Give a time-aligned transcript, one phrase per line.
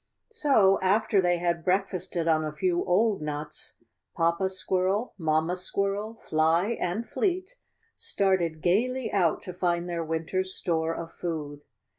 [0.33, 3.75] ^^So, after they had breakfasted on a few old nuts,
[4.15, 7.53] ,Papa Squirrel, Mamma Squirrel, Fly, and Fleet,
[7.95, 11.61] started gayly out to find their winter's store of food.